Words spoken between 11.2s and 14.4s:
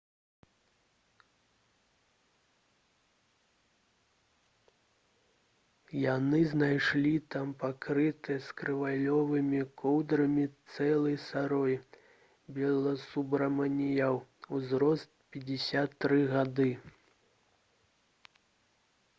сароі баласубраманіян